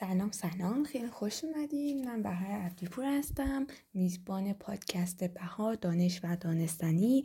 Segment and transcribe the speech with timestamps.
[0.00, 0.84] سلام سلام.
[0.84, 2.04] خیلی خوش اومدین.
[2.04, 3.66] من بهار عبدیپور هستم.
[3.94, 7.24] میزبان پادکست بهار دانش و دانستنی.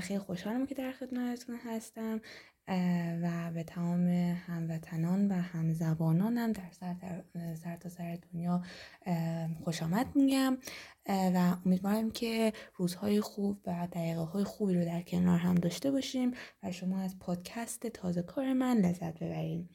[0.00, 2.20] خیلی خوشحالم که در خدمتتون هستم.
[3.22, 4.08] و به تمام
[4.46, 6.94] هموطنان و همزبانانم در سر,
[7.54, 8.62] سر تا سر دنیا
[9.64, 10.58] خوش آمد میگم.
[11.08, 16.34] و امیدوارم که روزهای خوب و دقیقه های خوبی رو در کنار هم داشته باشیم
[16.62, 19.68] و شما از پادکست تازه کار من لذت ببریم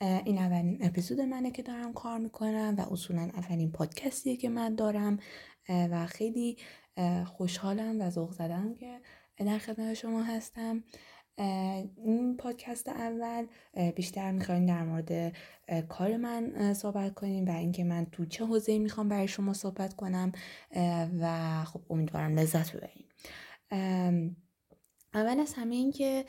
[0.00, 5.18] این اولین اپیزود منه که دارم کار می‌کنم و اصولا اولین پادکستیه که من دارم
[5.68, 6.56] و خیلی
[7.26, 9.00] خوشحالم و ذوق زدم که
[9.36, 10.84] در خدمت شما هستم.
[11.96, 13.46] این پادکست اول
[13.96, 15.36] بیشتر می‌خوایم در مورد
[15.88, 20.32] کار من صحبت کنیم و اینکه من تو چه حوزه می‌خوام برای شما صحبت کنم
[21.20, 23.06] و خب امیدوارم لذت ببریم
[25.14, 26.24] اول از همه این که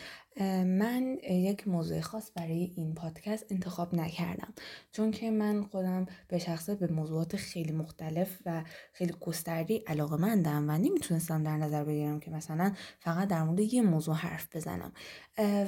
[0.65, 4.53] من یک موضوع خاص برای این پادکست انتخاب نکردم.
[4.91, 10.69] چون که من خودم به شخصه به موضوعات خیلی مختلف و خیلی گستردی علاقه مندم
[10.69, 14.91] و نمی‌تونستم در نظر بگیرم که مثلا فقط در مورد یه موضوع حرف بزنم.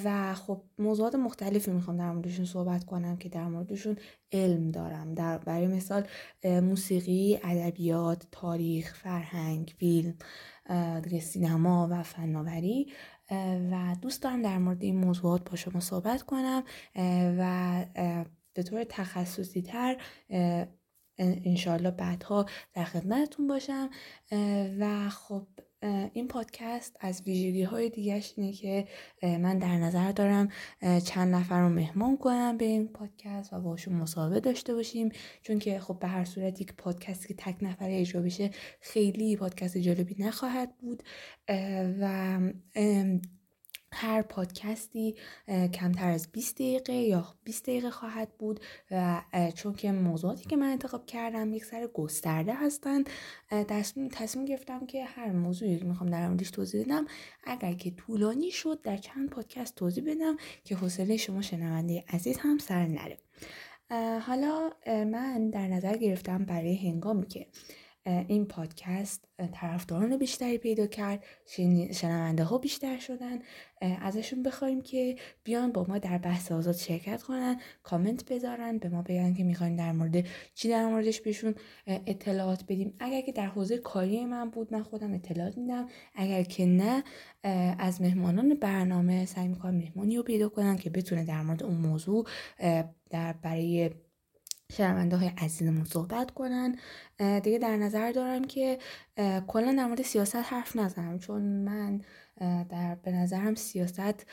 [0.03, 3.98] و خب موضوعات مختلفی می‌خوام در موردشون صحبت کنم که در موردشون
[4.31, 5.14] علم دارم.
[5.14, 6.03] در برای مثال
[6.44, 10.16] موسیقی ادبیات تاریخ فرهنگ فیلم
[11.22, 12.94] سینما و فناوری.
[13.72, 16.64] و دوست دارم در مورد این موضوعات با شما صحبت کنم
[17.39, 17.86] و
[18.53, 19.98] به طور تخصصی تر
[21.17, 23.89] انشالله بعدها در خدمتتون باشم.
[24.80, 25.48] و خب
[26.14, 28.88] این پادکست از ویژگی های دیگرش اینه که
[29.22, 30.50] من در نظر دارم
[31.06, 35.09] چند نفر رو مهمان کنم به این پادکست و باشون مصاحبه داشته باشیم.
[35.42, 38.52] چون که خب به هر صورت یک پادکستی که تک نفر اجرا بشه
[38.82, 41.04] خیلی پادکست جالبی نخواهد بود.
[42.00, 42.39] و
[44.03, 45.15] هر پادکستی
[45.73, 48.59] کمتر از 20 دقیقه یا 20 دقیقه خواهد بود
[48.91, 49.21] و
[49.55, 53.09] چون که موضوعاتی که من انتخاب کردم یک سر گسترده هستند
[53.49, 57.05] تصمیم, تصمیم گرفتم که هر موضوعی که می‌خوام در موردش توضیح بدم.
[57.43, 62.58] اگر که طولانی شد در چند پادکست توضیح بدم که حوصله شما شنونده عزیز هم
[62.58, 63.17] سر نره.
[64.20, 67.47] حالا من در نظر گرفتم برای هنگامی که
[68.05, 71.23] این پادکست طرفداران بیشتری پیدا کرد
[71.91, 73.39] شنونده ها بیشتر شدن.
[73.81, 79.02] ازشون بخوایم که بیان با ما در بحث آزاد شرکت کنن کامنت بذارن به ما
[79.02, 80.25] بگن که می‌خوایم در مورد
[80.55, 81.55] چی در موردش بهشون
[81.87, 82.93] اطلاعات بدیم.
[82.99, 85.87] اگر که در حوزه کاری من بود من خودم اطلاعات میدم.
[86.15, 87.03] اگر که نه
[87.80, 92.27] از مهمانان برنامه سعی می‌کنم مهمانی رو پیدا کنن که بتونه در مورد اون موضوع
[93.09, 93.91] در برای
[94.78, 96.76] شنونده های عزیزمون صحبت کنن.
[97.44, 98.78] دیگه در نظر دارم که
[99.48, 102.02] کلا در مورد سیاست حرف نزنم چون من
[102.70, 104.26] در به نظرم سیاست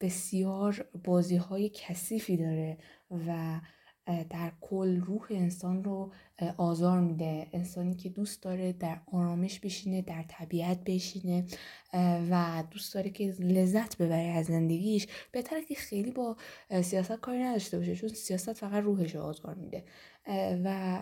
[0.00, 2.78] بسیار بازی های کثیفی داره
[3.10, 3.60] و
[4.06, 6.12] در کل روح انسان رو
[6.56, 7.46] آزار میده.
[7.52, 11.44] انسانی که دوست داره در آرامش بشینه در طبیعت بشینه
[12.30, 15.06] و دوست داره که لذت ببره از زندگیش.
[15.32, 16.36] بهتره که خیلی با
[16.82, 19.84] سیاست کاری نداشته باشه چون سیاست فقط روحش رو آزار میده.
[20.64, 20.98] و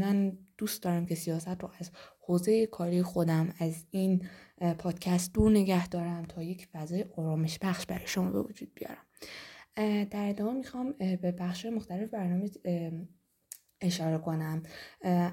[0.00, 4.26] من دوست دارم که سیاست رو از حوزه کاری خودم از این
[4.78, 9.06] پادکست دور نگه دارم تا یک فضای آرامش بخش برای شما به وجود بیارم.
[10.10, 12.50] در ادامه می‌خوام به بخش مختلف برنامه
[13.82, 14.62] اشاره کنم.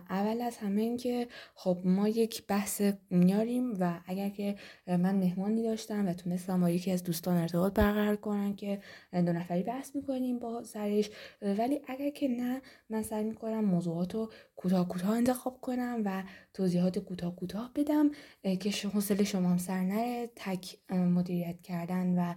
[0.10, 4.56] اول از همه این که خب ما یک بحث میاریم و اگر که
[4.88, 8.80] من مهمانی داشتم و تونستم با یکی از دوستان ارتباط برقرار کنم که
[9.14, 11.10] دو نفری بحث می‌کنیم با سرش
[11.42, 16.24] ولی اگر که نه من سعی می‌کنم موضوعات رو کوتاه کوتاه انتخاب کنم و
[16.58, 18.12] توضیحات کوتاه کوتاه بدم
[18.60, 20.30] که حوصله شما هم سر نره.
[20.36, 22.34] تک مدیریت کردن و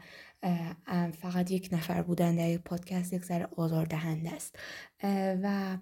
[1.11, 4.59] فقط یک نفر بودن در یک پادکست یک ذره آزاردهنده است.
[5.43, 5.79] و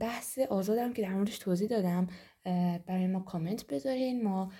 [0.00, 2.06] بحث آزادم که در موردش توضیح دادم.
[2.86, 4.24] برای ما کامنت بذارین.
[4.24, 4.52] ما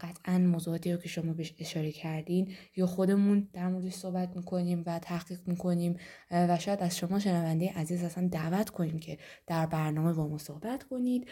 [0.00, 4.98] قطعا موضوعاتی رو که شما بهش اشاره کردین یا خودمون در موردش صحبت می‌کنیم و
[4.98, 5.96] تحقیق می‌کنیم.
[6.30, 10.82] و شاید از شما شنونده عزیز اصلا دعوت کنیم که در برنامه با ما صحبت
[10.82, 11.28] کنید.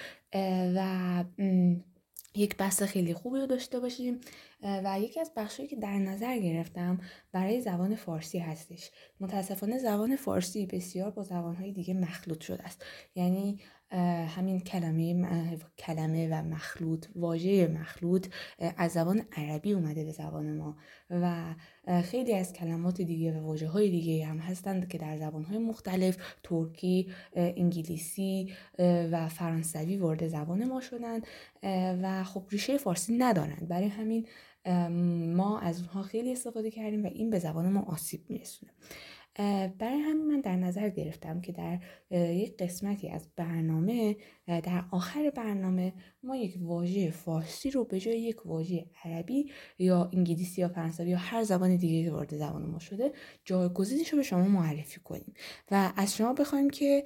[0.76, 1.24] و
[2.34, 4.20] یک بحث خیلی خوبی رو داشته باشیم.
[4.62, 6.98] و یکی از بخشهایی که در نظر گرفتم
[7.32, 8.90] برای زبان فارسی هستش.
[9.20, 12.84] متاسفانه زبان فارسی بسیار با زبانهای دیگه مخلوط شده است.
[13.14, 13.60] یعنی
[14.28, 15.26] همین کلمه
[15.78, 18.26] کلمه و مخلوط واژه مخلوط
[18.58, 20.76] از زبان عربی اومده به زبان ما.
[21.10, 21.54] و
[22.02, 26.16] خیلی از کلمات دیگه و واژه های دیگه هم هستند که در زبان های مختلف
[26.42, 31.26] ترکی انگلیسی و فرانسوی وارد زبان ما شدند.
[32.02, 33.68] و خب ریشه فارسی ندارند.
[33.68, 34.26] برای همین
[35.34, 38.72] ما از اونها خیلی استفاده کردیم و این به زبان ما آسیب میرسونه.
[39.78, 41.78] برای همین من در نظر گرفتم که در
[42.10, 44.16] یک قسمتی از برنامه
[44.46, 45.92] در آخر برنامه
[46.22, 51.18] ما یک واژه فارسی رو به جای یک واژه عربی یا انگلیسی یا فرانسوی یا
[51.18, 53.12] هر زبان دیگه که وارد زبان ما شده
[53.44, 55.34] جایگزینش رو به شما معرفی کنیم.
[55.70, 57.04] و از شما بخوایم که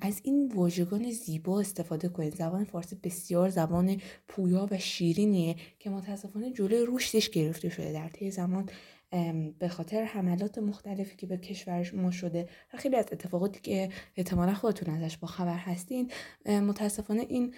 [0.00, 6.52] از این واژگان زیبا استفاده کنید زبان فارسی بسیار زبان پویا و شیرینیه که متاسفانه
[6.52, 7.92] جلوی رشدش گرفته شده.
[7.92, 8.68] در طی زمان
[9.58, 14.54] به خاطر حملات مختلفی که به کشور ما شده و خیلی از اتفاقاتی که احتمالا
[14.54, 16.10] خودتون ازش با خبر هستین
[16.46, 17.54] متاسفانه این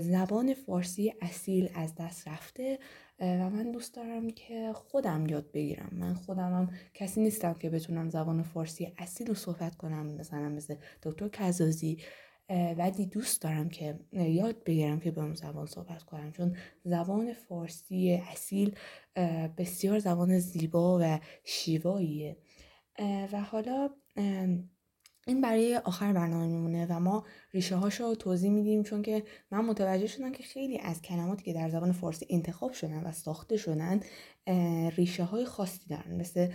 [0.00, 2.78] زبان فارسی اصیل از دست رفته
[3.20, 5.88] و من دوست دارم که خودم یاد بگیرم.
[5.92, 10.74] من خودم هم کسی نیستم که بتونم زبان فارسی اصیل رو صحبت کنم مثلا مثل
[11.02, 11.98] دکتر کزازی
[12.48, 16.32] ولی دوست دارم که یاد بگیرم که به اون زبان صحبت کنم.
[16.32, 18.74] چون زبان فارسی اصیل
[19.58, 22.36] بسیار زبان زیبا و شیواییه.
[23.32, 23.88] و حالا
[25.26, 29.64] این برای آخر برنامه میمونه و ما ریشه هاش رو توضیح میدیم چون که من
[29.64, 34.00] متوجه شدم که خیلی از کلماتی که در زبان فارسی انتخاب شدن و ساخته شدن
[34.96, 36.16] ریشه های خاصی دارن.
[36.16, 36.48] مثل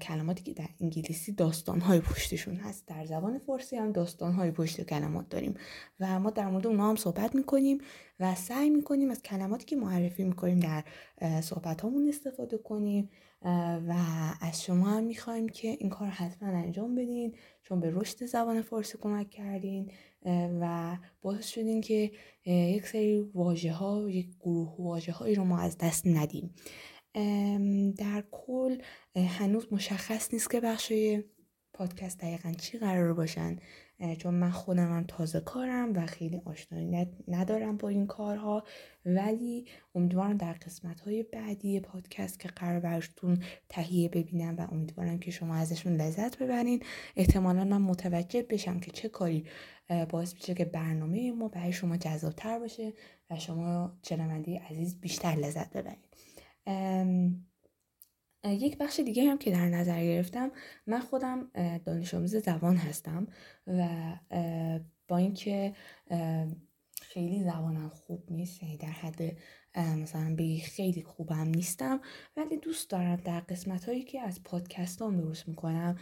[0.00, 2.86] کلماتی که در انگلیسی داستان های پشتشون هست.
[2.86, 5.54] در زبان فارسی هم داستان های پشت کلمات داریم.
[6.00, 7.78] و ما در مورد اونها هم صحبت می‌کنیم
[8.20, 10.84] و سعی می‌کنیم از کلماتی که معرفی می‌کنیم در
[11.40, 13.10] صحبت هامون استفاده کنیم.
[13.88, 13.94] و
[14.40, 17.34] از شما هم می‌خوایم که این کار حتما انجام بدین.
[17.62, 19.90] چون به رشد زبان فارسی کمک کردین.
[20.60, 22.10] و باعث شدین که
[22.44, 26.54] یک سری واژه ها یک گروه واژه هایی رو ما از دست ندیم.
[27.98, 28.78] در کل
[29.16, 31.24] هنوز مشخص نیست که بخشای
[31.72, 33.56] پادکست دقیقا چی قرار باشن
[34.18, 38.64] چون من خودم هم تازه کارم و خیلی آشنایی ندارم با این کارها.
[39.04, 39.64] ولی
[39.94, 45.54] امیدوارم در قسمت های بعدی پادکست که قرار برشتون تهیه ببینم و امیدوارم که شما
[45.54, 46.82] ازشون لذت ببرین.
[47.16, 49.44] احتمالا من متوجه بشم که چه کاری
[50.08, 52.92] باعث میشه که برنامه ما برای شما جذابتر باشه
[53.30, 56.10] و شما شنونده عزیز بیشتر لذت ببرید
[58.44, 60.50] یک بخش دیگه هم که در نظر گرفتم
[60.86, 61.50] من خودم
[61.84, 63.26] دانش آموز زبان هستم
[63.66, 63.88] و
[65.08, 65.74] با اینکه
[67.02, 69.36] خیلی زبانم خوب نیست یعنی در حد
[69.76, 72.00] مثلا بگی خیلی خوبم نیستم
[72.36, 75.98] ولی دوست دارم در قسمت هایی که از پادکست هم درست می‌کنم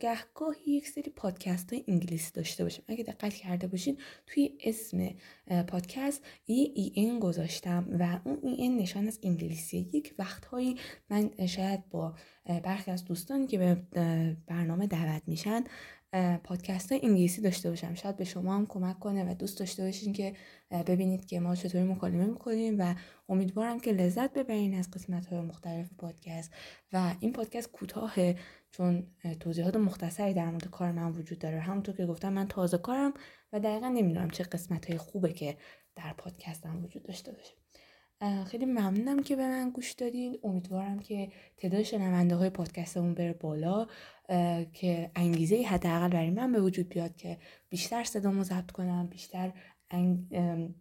[0.00, 2.82] گهگاهی یک سری پادکست های انگلیسی داشته باشم.
[2.88, 5.08] اگه دقت کرده باشین توی اسم
[5.68, 9.90] پادکست ای ای این گذاشتم و اون ای این نشان از انگلیسی.
[9.92, 10.76] یک وقتهایی
[11.10, 12.14] من شاید با
[12.44, 13.74] برخی از دوستانی که به
[14.46, 15.64] برنامه دعوت میشن
[16.44, 17.94] پادکست انگلیسی داشته باشم.
[17.94, 20.34] شاید به شما هم کمک کنه و دوست داشته باشین که
[20.70, 22.94] ببینید که ما چطوری مکالمه می‌کنیم و
[23.28, 26.52] امیدوارم که لذت ببرین از قسمت های مختلف پادکست.
[26.92, 28.36] و این پادکست کوتاهه
[28.70, 29.06] چون
[29.40, 31.60] توضیحات مختصری در مورد کار من وجود داره.
[31.60, 33.14] همونطور که گفتم من تازه کارم
[33.52, 35.56] و دقیقا نمی‌دونم چه قسمت های خوبه که
[35.96, 37.52] در پادکستم وجود داشته باشه.
[38.46, 43.86] خیلی ممنونم که به من گوش دادین امیدوارم که تعداد شنونده های پادکستمون بره بالا
[44.72, 49.52] که انگیزه حداقل برای من به وجود بیاد که بیشتر صدامو ضبط کنم بیشتر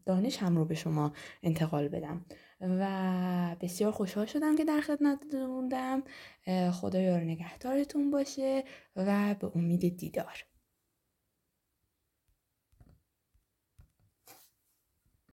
[0.05, 2.25] دانش هم رو به شما انتقال بدم.
[2.61, 6.03] و بسیار خوشحال شدم که در خدمتتون موندم.
[6.71, 8.63] خدا یار نگهدارتون باشه
[8.95, 10.48] و به امید دیدار.